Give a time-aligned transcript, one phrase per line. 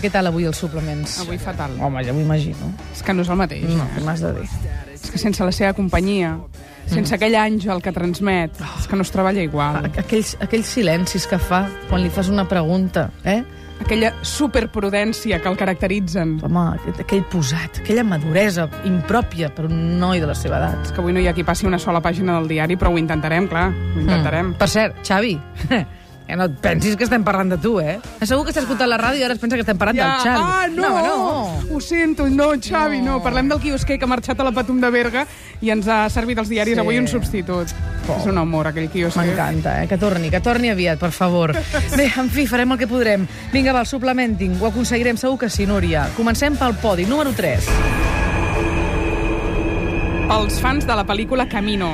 [0.00, 1.18] Què, tal avui els suplements?
[1.20, 1.74] Avui fatal.
[1.76, 2.70] Home, ja m'ho imagino.
[2.94, 3.66] És que no és el mateix.
[3.68, 4.04] No, eh?
[4.06, 4.46] m'has de dir?
[4.94, 6.38] És que sense la seva companyia,
[6.88, 9.90] sense aquell àngel que transmet, és que no es treballa igual.
[10.00, 13.42] Aquells, aquells silencis que fa quan li fas una pregunta, eh?
[13.80, 16.34] Aquella superprudència que el caracteritzen.
[16.44, 16.64] Home,
[17.00, 20.82] aquell, posat, aquella maduresa impròpia per un noi de la seva edat.
[20.88, 23.00] És que avui no hi ha qui passi una sola pàgina del diari, però ho
[23.00, 24.52] intentarem, clar, ho intentarem.
[24.60, 25.38] Per cert, Xavi,
[26.30, 27.98] que no et pensis que estem parlant de tu, eh?
[28.22, 30.44] Segur que estàs escoltant la ràdio i ara es pensa que estem parlant del Xavi.
[30.46, 30.88] ah, no!
[30.88, 31.76] no, no.
[31.76, 33.10] Ho sento, no, Xavi, no.
[33.10, 33.22] No.
[33.24, 35.24] Parlem del quiosquer que ha marxat a la Patum de Berga
[35.60, 36.80] i ens ha servit els diaris Sí.
[36.80, 37.68] avui un substitut.
[38.10, 39.26] És un amor, aquell quiosquer.
[39.26, 39.88] M'encanta, eh?
[39.88, 41.52] Que torni, que torni aviat, per favor.
[41.96, 43.26] Bé, en fi, farem el que podrem.
[43.52, 44.56] Vinga, va, el suplementing.
[44.60, 46.06] Ho aconseguirem, segur que sí, Núria.
[46.16, 47.66] Comencem pel podi, número 3.
[50.30, 51.90] Pels fans de la pel·lícula Camino.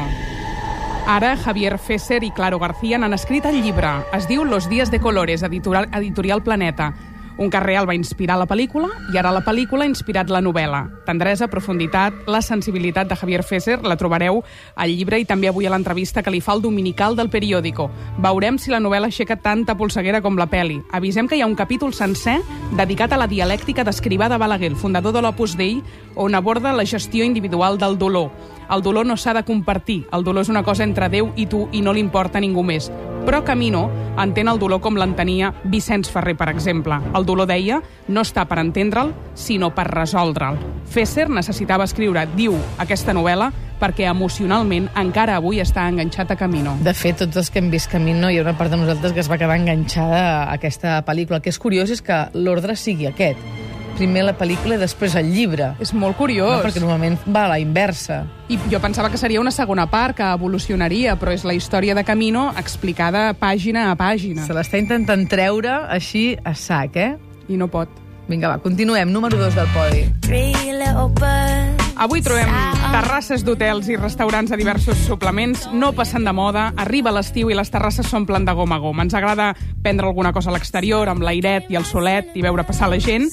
[1.07, 3.93] Ara, Javier Fesser i Claro García n'han escrit el llibre.
[4.17, 6.93] Es diu Los días de colores, editorial, editorial Planeta.
[7.39, 10.87] Un cas real va inspirar la pel·lícula i ara la pel·lícula ha inspirat la novel·la.
[11.05, 14.41] Tendresa, profunditat, la sensibilitat de Javier Fesser la trobareu
[14.75, 17.91] al llibre i també avui a l'entrevista que li fa el dominical del periòdico.
[18.25, 20.79] Veurem si la novel·la aixeca tanta polseguera com la peli.
[20.97, 22.39] Avisem que hi ha un capítol sencer
[22.73, 25.83] dedicat a la dialèctica d'Escrivà de Balaguer, fundador de l'Opus Dei,
[26.15, 28.33] on aborda la gestió individual del dolor.
[28.71, 30.07] El dolor no s'ha de compartir.
[30.11, 32.91] El dolor és una cosa entre Déu i tu i no li importa ningú més.
[33.27, 33.89] Però Camino
[34.23, 36.95] entén el dolor com l'entenia Vicenç Ferrer, per exemple.
[37.19, 40.61] El dolor, deia, no està per entendre'l, sinó per resoldre'l.
[40.87, 46.79] Fesser necessitava escriure, diu, aquesta novel·la perquè emocionalment encara avui està enganxat a Camino.
[46.87, 49.25] De fet, tots els que hem vist Camino, hi ha una part de nosaltres que
[49.27, 51.43] es va quedar enganxada a aquesta pel·lícula.
[51.43, 53.66] El que és curiós és que l'ordre sigui aquest.
[53.97, 55.71] Primer la pel·lícula i després el llibre.
[55.81, 56.59] És molt curiós.
[56.59, 58.25] No, perquè normalment va a la inversa.
[58.53, 62.05] I jo pensava que seria una segona part, que evolucionaria, però és la història de
[62.05, 64.45] Camino explicada pàgina a pàgina.
[64.47, 67.15] Se l'està intentant treure així a sac, eh?
[67.49, 67.89] I no pot.
[68.29, 69.13] Vinga, va, continuem.
[69.15, 70.07] Número 2 del podi.
[70.27, 71.76] Three little birds.
[71.97, 72.51] Avui trobem
[72.93, 75.63] terrasses d'hotels i restaurants a diversos suplements.
[75.73, 79.01] No passen de moda, arriba l'estiu i les terrasses s'omplen de gom a gom.
[79.01, 82.91] Ens agrada prendre alguna cosa a l'exterior, amb l'airet i el solet, i veure passar
[82.93, 83.31] la gent.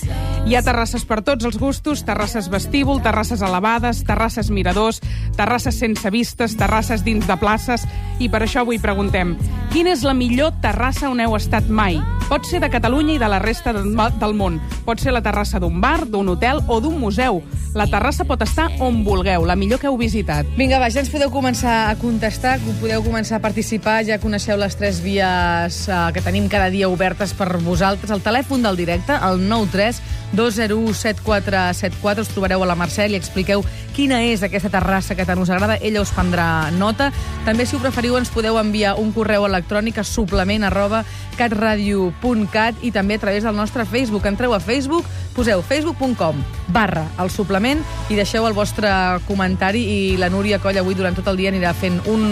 [0.47, 5.01] Hi ha terrasses per tots els gustos, terrasses vestíbul, terrasses elevades, terrasses miradors,
[5.35, 7.87] terrasses sense vistes, terrasses dins de places...
[8.23, 9.33] I per això avui preguntem,
[9.73, 11.97] quina és la millor terrassa on heu estat mai?
[12.33, 14.55] Pot ser de Catalunya i de la resta del món.
[14.87, 17.43] Pot ser la terrassa d'un bar, d'un hotel o d'un museu.
[17.77, 20.49] La terrassa pot estar on vulgueu, la millor que heu visitat.
[20.57, 24.73] Vinga, va, ja ens podeu començar a contestar, podeu començar a participar, ja coneixeu les
[24.73, 28.09] tres vies eh, que tenim cada dia obertes per vosaltres.
[28.09, 30.01] El telèfon del directe, el 93
[30.33, 33.63] 201 7474, us trobareu a la Mercè i expliqueu
[33.93, 37.11] quina és aquesta terrassa que tant us agrada, ella us prendrà nota.
[37.45, 41.03] També, si ho preferiu, ens podeu enviar un correu electrònic a suplement arroba
[41.37, 44.25] catradio.cat i també a través del nostre Facebook.
[44.25, 45.05] Entreu a Facebook,
[45.37, 46.41] poseu facebook.com
[46.73, 48.89] barra el suplement i deixeu el vostre
[49.27, 52.25] comentari i la Núria Coll avui durant tot el dia anirà fent un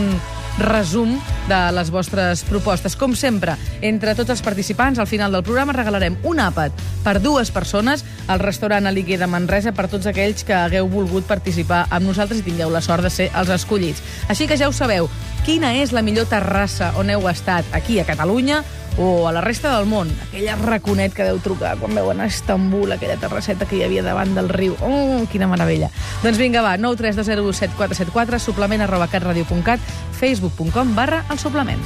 [0.59, 1.15] resum
[1.47, 2.95] de les vostres propostes.
[2.95, 6.75] Com sempre, entre tots els participants, al final del programa regalarem un àpat
[7.05, 11.85] per dues persones al restaurant Aliquer de Manresa per tots aquells que hagueu volgut participar
[11.89, 14.03] amb nosaltres i tingueu la sort de ser els escollits.
[14.29, 15.09] Així que ja ho sabeu,
[15.45, 18.61] quina és la millor terrassa on heu estat aquí a Catalunya
[18.97, 20.09] o a la resta del món.
[20.27, 24.33] Aquella raconet que deu trucar quan veuen a Estambul, aquella terrasseta que hi havia davant
[24.35, 24.75] del riu.
[24.83, 25.89] Oh, quina meravella.
[26.23, 29.79] Doncs vinga, va, 932017474, suplement arroba catradio.cat,
[30.21, 31.81] facebook.com barra el suplement.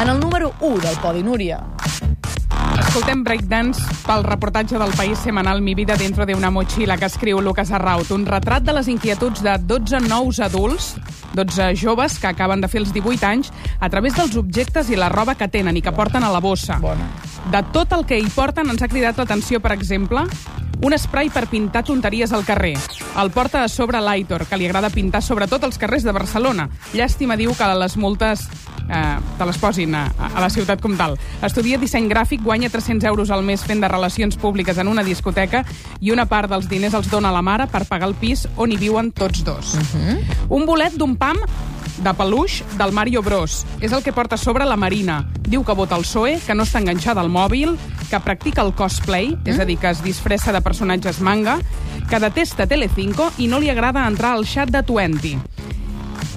[0.00, 1.60] En el número 1 del Podi Núria.
[2.80, 7.40] Escoltem Breakdance pel reportatge del País Semanal Mi vida dentro de una mochila que escriu
[7.40, 8.10] Lucas Arraut.
[8.10, 10.96] Un retrat de les inquietuds de 12 nous adults,
[11.34, 15.14] 12 joves que acaben de fer els 18 anys, a través dels objectes i la
[15.14, 16.82] roba que tenen i que porten a la bossa.
[16.82, 17.27] Bona.
[17.48, 20.26] De tot el que hi porten ens ha cridat l'atenció, per exemple,
[20.84, 22.74] un spray per pintar tonteries al carrer.
[23.18, 26.68] El porta a sobre l'Aitor, que li agrada pintar sobretot als carrers de Barcelona.
[26.92, 28.44] Llàstima diu que les multes
[28.84, 31.16] eh, te les posin a, a la ciutat com tal.
[31.40, 35.64] Estudia disseny gràfic, guanya 300 euros al mes fent de relacions públiques en una discoteca
[36.00, 38.76] i una part dels diners els dona la mare per pagar el pis on hi
[38.76, 39.72] viuen tots dos.
[39.74, 40.20] Uh -huh.
[40.60, 41.40] Un bolet d'un pam
[42.02, 43.64] de peluix del Mario Bros.
[43.80, 45.20] És el que porta a sobre la Marina.
[45.48, 47.76] Diu que vota el PSOE, que no està enganxada al mòbil,
[48.08, 51.58] que practica el cosplay, és a dir, que es disfressa de personatges manga,
[52.08, 55.36] que detesta Telecinco i no li agrada entrar al xat de Twenty.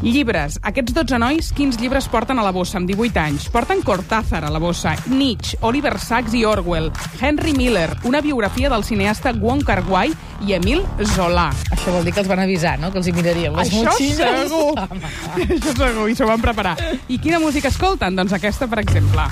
[0.01, 0.57] Llibres.
[0.65, 3.45] Aquests 12 nois, quins llibres porten a la bossa amb 18 anys?
[3.53, 6.89] Porten Cortázar a la bossa, Nietzsche, Oliver Sacks i Orwell,
[7.21, 10.09] Henry Miller, una biografia del cineasta Wong Kar-wai
[10.47, 10.81] i Emil
[11.13, 11.51] Zola.
[11.81, 14.17] Això vol dir que els van avisar, no?, que els hi mirarien les Això motxilles.
[14.21, 14.77] segur.
[14.85, 15.09] Home.
[15.47, 16.75] Això segur, i s'ho van preparar.
[17.09, 18.13] I quina música escolten?
[18.19, 19.25] Doncs aquesta, per exemple.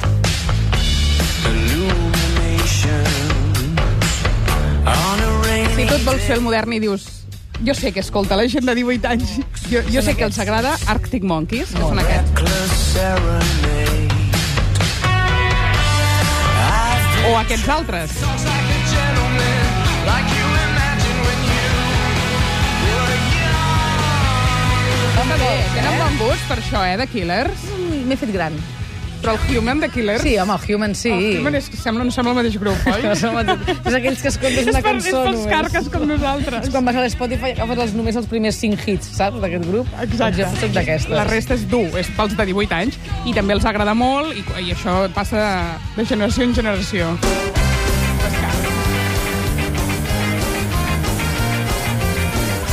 [5.76, 7.06] Si tu et vols fer el modern i dius
[7.62, 9.36] jo sé que escolta la gent de 18 anys.
[9.70, 12.96] Jo, jo sé que els agrada Arctic Monkeys, que són aquests.
[17.30, 18.59] O aquests altres.
[25.20, 27.64] Està bé, tenen bon gust per això, eh, de Killers.
[27.76, 28.54] Mm, M'he fet gran.
[29.20, 30.22] Però el Human de Killers...
[30.24, 31.10] Sí, home, el Human sí.
[31.12, 33.02] El Human és, sembla, no sembla el mateix grup, oi?
[33.04, 35.52] Que som- és aquells que escoltes una cançó és pels només.
[35.52, 36.64] carques com nosaltres.
[36.64, 39.92] És quan vas a l'Spotify agafes els, només els primers 5 hits, saps, d'aquest grup?
[40.00, 40.40] Exacte.
[40.40, 41.12] Doncs jo soc d'aquestes.
[41.20, 44.46] La resta és dur, és pels de 18 anys, i també els agrada molt, i,
[44.70, 45.44] i això passa
[46.00, 47.12] de generació en generació.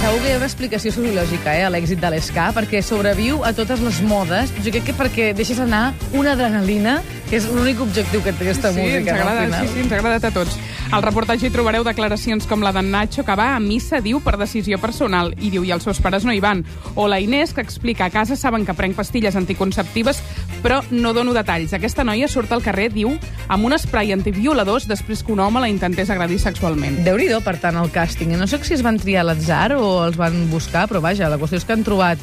[0.06, 3.50] Segur que hi ha una explicació sociològica eh, a l'èxit de l'esca, perquè sobreviu a
[3.58, 4.52] totes les modes.
[4.62, 8.72] Jo crec que perquè deixes anar una adrenalina, que és l'únic objectiu que té aquesta
[8.72, 8.98] sí, música.
[8.98, 9.66] ens no, agrada, final.
[9.66, 10.58] sí, sí, ens ha agradat a tots.
[10.94, 14.36] Al reportatge hi trobareu declaracions com la d'en Nacho, que va a missa, diu, per
[14.38, 16.62] decisió personal, i diu, i els seus pares no hi van.
[16.94, 20.22] O la Inés, que explica, a casa saben que prenc pastilles anticonceptives,
[20.62, 21.74] però no dono detalls.
[21.74, 23.16] Aquesta noia surt al carrer, diu,
[23.48, 27.02] amb un spray antivioladors després que un home la intentés agredir sexualment.
[27.04, 28.36] déu nhi per tant, el càsting.
[28.38, 31.38] No sé si es van triar a l'atzar o els van buscar, però vaja, la
[31.38, 32.18] qüestió és que han trobat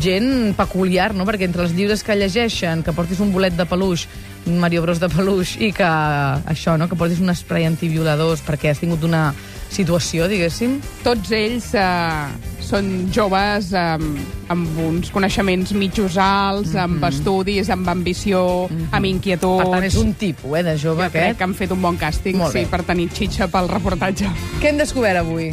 [0.00, 1.24] gent peculiar, no?
[1.28, 4.06] Perquè entre els llibres que llegeixen, que portis un bolet de peluix,
[4.46, 6.88] un Mario Bros de peluix, i que això, no?
[6.88, 9.32] Que portis un spray antivioladors perquè has tingut una
[9.72, 10.74] situació, diguéssim.
[11.02, 12.26] Tots ells eh,
[12.60, 13.96] són joves eh,
[14.52, 19.64] amb uns coneixements mitjos alts, amb estudis, amb ambició, amb inquietuds.
[19.64, 21.38] Per tant, és un tipus, eh, de jove Jo crec aquest.
[21.38, 22.64] que han fet un bon càsting, Molt bé.
[22.66, 24.28] sí, per tenir xitxa pel reportatge.
[24.60, 25.50] Què hem descobert avui?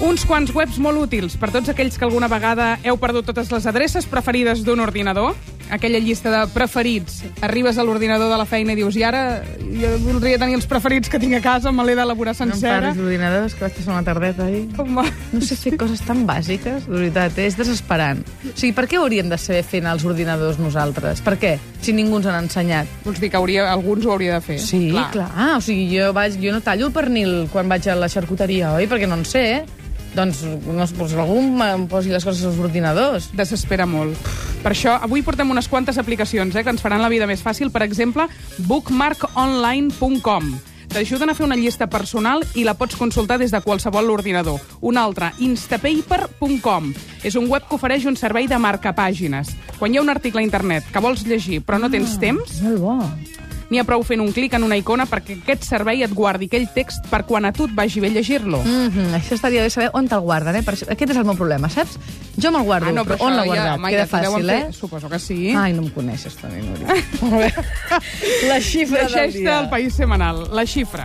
[0.00, 3.66] Uns quants webs molt útils per tots aquells que alguna vegada heu perdut totes les
[3.68, 5.34] adreces preferides d'un ordinador.
[5.70, 7.20] Aquella llista de preferits.
[7.46, 11.12] Arribes a l'ordinador de la feina i dius i ara jo voldria tenir els preferits
[11.12, 12.94] que tinc a casa, me l'he d'elaborar No em sencera.
[12.96, 14.64] d'ordinadors, que vaig passar una tardeta ahir.
[14.74, 14.98] Com...
[15.30, 17.46] No sé fer coses tan bàsiques, de veritat, eh?
[17.52, 18.24] és desesperant.
[18.50, 21.20] O sigui, per què hauríem de saber fer els ordinadors nosaltres?
[21.22, 21.52] Per què?
[21.84, 22.88] Si ningú ens han ensenyat.
[23.04, 24.58] Vols dir que hauria, alguns ho hauria de fer?
[24.58, 25.10] Sí, clar.
[25.12, 25.28] clar.
[25.36, 28.72] Ah, o sigui, jo, vaig, jo no tallo el pernil quan vaig a la xarcuteria,
[28.80, 28.88] oi?
[28.90, 29.79] Perquè no en sé, eh?
[30.14, 33.30] Doncs, no, doncs algú em posi les coses als ordinadors.
[33.36, 34.18] Desespera molt.
[34.64, 37.70] Per això, avui portem unes quantes aplicacions eh, que ens faran la vida més fàcil.
[37.70, 38.26] Per exemple,
[38.66, 40.44] bookmarkonline.com.
[40.90, 44.58] T'ajuden a fer una llista personal i la pots consultar des de qualsevol ordinador.
[44.82, 46.90] Una altra, instapaper.com.
[47.22, 49.54] És un web que ofereix un servei de marcapàgines.
[49.78, 52.82] Quan hi ha un article a internet que vols llegir però no tens temps, Molt
[52.82, 52.98] bo.
[53.70, 56.68] N'hi ha prou fent un clic en una icona perquè aquest servei et guardi aquell
[56.74, 58.58] text per quan a tu et vagi bé llegir-lo.
[58.64, 59.14] Mm -hmm.
[59.14, 60.62] Això estaria bé saber on te'l guarden, eh?
[60.62, 61.98] Per això, aquest és el meu problema, saps?
[62.36, 63.78] Jo me'l guardo, Ah, però, on l'ha guardat?
[63.78, 64.68] home, Queda ja fàcil, fer.
[64.68, 64.72] eh?
[64.72, 65.54] Suposo que sí.
[65.56, 66.86] Ai, no em coneixes, també, Núria.
[68.48, 69.60] La xifra del dia.
[69.60, 70.48] el País Semanal.
[70.52, 71.04] La xifra.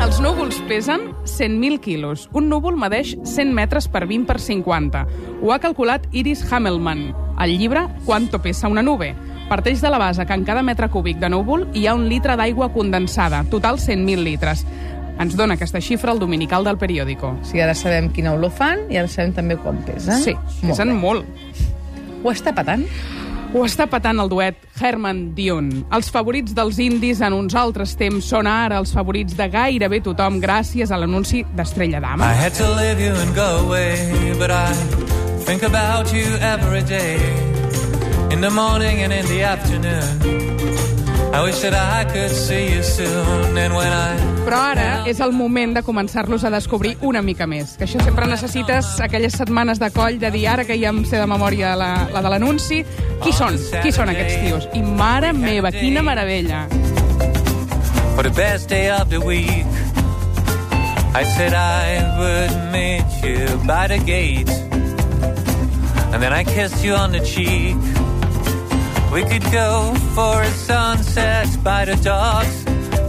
[0.00, 2.28] Els núvols pesen 100.000 quilos.
[2.32, 5.06] Un núvol medeix 100 metres per 20 per 50.
[5.42, 7.14] Ho ha calculat Iris Hamelman.
[7.36, 9.14] Al llibre Quanto pesa una nube.
[9.48, 12.34] Parteix de la base que en cada metre cúbic de núvol hi ha un litre
[12.36, 14.64] d'aigua condensada, total 100.000 litres.
[15.22, 17.30] Ens dona aquesta xifra el dominical del periòdico.
[17.40, 20.18] O sigui, ara sabem quina olor fan i ara sabem també quan pesen.
[20.20, 20.98] Sí, pesen bé.
[20.98, 21.24] molt.
[22.24, 22.82] Ho està patant?
[23.54, 25.70] Ho està patant el duet Herman Dion.
[25.94, 30.40] Els favorits dels indis en uns altres temps són ara els favorits de gairebé tothom
[30.42, 32.32] gràcies a l'anunci d'Estrella I Dama.
[32.34, 34.74] had to leave you and go away, but I
[35.46, 37.45] think about you every day.
[38.30, 40.04] In the morning and in the afternoon.
[41.32, 44.16] I wish that I could see you soon, and when I
[44.46, 47.76] Però ara és el moment de començar-los a descobrir una mica més.
[47.76, 51.18] Que això sempre necessites aquelles setmanes de coll de dir ara que ja em sé
[51.18, 52.84] de memòria la, la de l'anunci.
[53.22, 53.58] Qui són?
[53.82, 54.68] Qui són aquests tios?
[54.74, 56.66] I mare meva, quina meravella.
[58.16, 59.66] for the best day of the week.
[61.14, 64.48] I said I would meet you by the gate,
[66.12, 67.76] and then I kissed you on the cheek.
[69.16, 72.64] We could go for a sunset by the docks,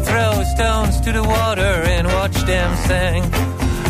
[0.08, 3.24] throw stones to the water and watch them sing.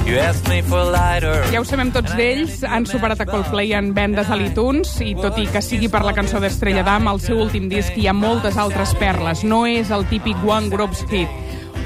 [0.04, 1.46] You asked me for lighter.
[1.54, 5.38] Ja ho sabem tots d'ells, han superat a Coldplay en vendes a l'iTunes i tot
[5.38, 8.58] i que sigui per la cançó d'Estrella Damm, al seu últim disc hi ha moltes
[8.58, 9.46] altres perles.
[9.46, 11.30] No és el típic One Groups hit.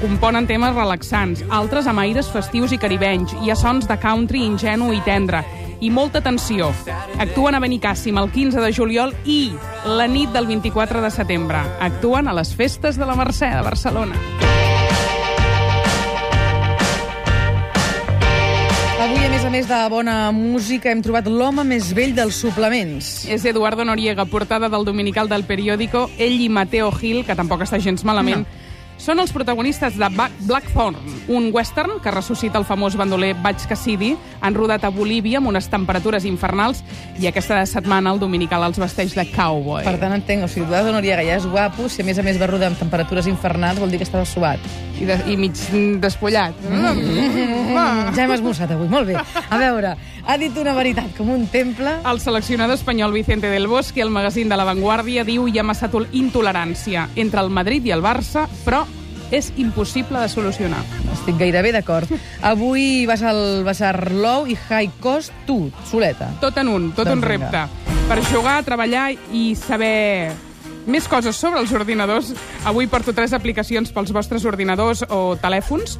[0.00, 3.36] Componen temes relaxants, altres amb aires festius i caribenys.
[3.44, 5.44] Hi ha sons de country ingenu i tendre.
[5.82, 6.68] I molta atenció.
[7.18, 9.50] Actuen a Benicàssim el 15 de juliol i
[9.98, 11.58] la nit del 24 de setembre.
[11.82, 14.14] Actuen a les festes de la Mercè de Barcelona.
[19.02, 23.24] Avui, a més a més de bona música, hem trobat l'home més vell dels suplements.
[23.26, 27.82] És Eduardo Noriega, portada del dominical del periòdico, ell i Mateo Gil, que tampoc està
[27.82, 28.61] gens malament, no.
[29.02, 30.08] Són els protagonistes de
[30.46, 30.94] Blackthorn,
[31.34, 35.66] un western que ressuscita el famós bandoler Butch Cassidy, han rodat a Bolívia amb unes
[35.72, 36.84] temperatures infernals
[37.18, 39.82] i aquesta setmana el dominical els vesteix de cowboy.
[39.82, 42.38] Per tant, entenc, o sigui, Eduardo Noriega ja és guapo, si a més a més
[42.38, 44.62] va rodar amb temperatures infernals, vol dir que estava suat.
[45.00, 46.62] I, de, i mig mm, despullat.
[46.70, 47.74] Mm,
[48.14, 49.18] ja hem esmorzat avui, molt bé.
[49.18, 51.96] A veure, ha dit una veritat com un temple.
[52.08, 55.90] El seleccionador espanyol Vicente del Bosque, al magazín de La Vanguardia, diu hi ha massa
[55.90, 58.84] tol- intolerància entre el Madrid i el Barça, però
[59.32, 60.82] és impossible de solucionar.
[61.14, 62.10] Estic gairebé d'acord.
[62.42, 66.28] Avui vas al Basar Low i High Cost, tu, soleta.
[66.40, 67.50] Tot en un, tot Doncs un vinga.
[67.50, 67.92] repte.
[68.08, 70.32] Per jugar, treballar i saber
[70.86, 72.32] més coses sobre els ordinadors,
[72.66, 75.96] avui porto tres aplicacions pels vostres ordinadors o telèfons.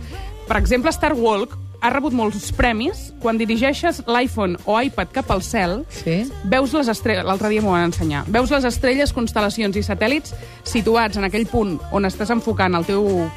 [0.49, 3.09] Per exemple, Star Walk ha rebut molts premis.
[3.21, 6.23] Quan dirigeixes l'iPhone o iPad cap al cel, Sí?
[6.49, 10.33] veus les estrelles, l'altre dia m'ho van ensenyar, veus les estrelles, constel·lacions i satèl·lits
[10.65, 13.29] situats en aquell punt on estàs enfocant el teu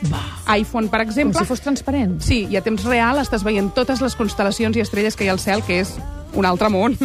[0.55, 1.39] iPhone, per Com exemple.
[1.39, 2.21] si fos transparent.
[2.21, 5.33] Sí, i a temps real estàs veient totes les constel·lacions i estrelles que hi ha
[5.33, 5.95] al cel, que és
[6.33, 6.95] un altre món.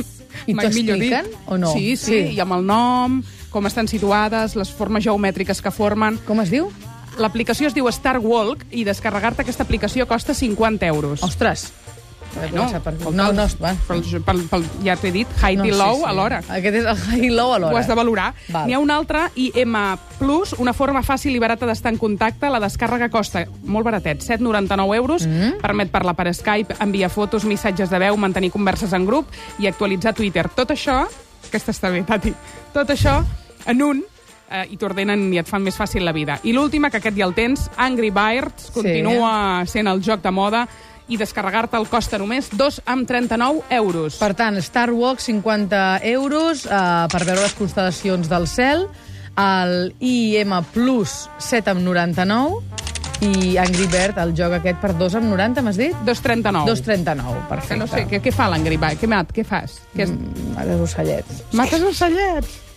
[0.46, 1.36] I t'expliquen dit.
[1.46, 1.72] o no?
[1.72, 2.04] Sí, Sí.
[2.28, 6.18] sí, i amb el nom, com estan situades, les formes geomètriques que formen.
[6.26, 6.70] Com es diu?
[7.18, 11.22] L'aplicació es diu Star Walk i descarregar-te aquesta aplicació costa 50 euros.
[11.22, 11.72] Ostres.
[12.52, 12.94] no, per...
[12.94, 13.72] pel- no, no, va.
[13.88, 16.38] pel, pel, pel, ja t'he dit, high no, i low alhora.
[16.46, 17.74] Aquest és el high i low alhora.
[17.74, 18.28] Ho has de valorar.
[18.48, 18.68] Val.
[18.68, 19.74] N'hi ha un altre, IM+,
[20.62, 22.50] una forma fàcil i barata d'estar en contacte.
[22.52, 25.26] La descàrrega costa molt baratet, 7,99 euros.
[25.26, 25.58] Mm.
[25.62, 30.14] Permet parlar per Skype, enviar fotos, missatges de veu, mantenir converses en grup i actualitzar
[30.14, 30.46] Twitter.
[30.54, 31.02] Tot això,
[31.48, 32.34] aquesta està bé, Tati,
[32.72, 33.18] tot això
[33.66, 34.04] en un
[34.50, 36.40] eh, i t'ordenen i et fan més fàcil la vida.
[36.44, 40.66] I l'última, que aquest ja el tens, Angry Birds, continua sent el joc de moda
[41.10, 44.18] i descarregar-te el costa només 2 amb 39 euros.
[44.20, 48.86] Per tant, Star Walk, 50 euros eh, per veure les constel·lacions del cel,
[49.40, 52.62] el IM Plus, 7 amb 99,
[53.20, 55.96] i Angry Bird, el joc aquest, per 2 amb 90, m'has dit?
[56.06, 56.64] 2,39.
[56.70, 57.74] 2,39, perfecte.
[57.74, 59.00] Que no sé, què, què fa l'Angry Bird?
[59.02, 59.34] Què mat?
[59.34, 59.80] Què fas?
[59.92, 60.14] Què és...
[60.14, 61.44] Mm, els ocellets.
[61.58, 62.69] Mates ocellets!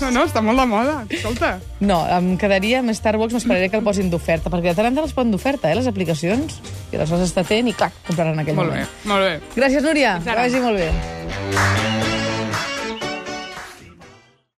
[0.00, 0.96] No, no, està molt de moda.
[1.08, 1.54] Escolta.
[1.80, 4.94] No, em quedaria amb Star Wars, m'esperaré que el posin d'oferta, perquè de tant en
[5.00, 6.60] tant els poden d'oferta, eh, les aplicacions,
[6.92, 9.04] i les vas estar atent i, clar, compraran en aquell Molt bé, moment.
[9.04, 9.34] molt bé.
[9.56, 10.18] Gràcies, Núria.
[10.24, 12.27] Que vagi molt bé.